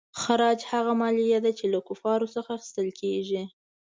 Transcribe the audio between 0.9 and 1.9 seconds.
مالیه ده چې له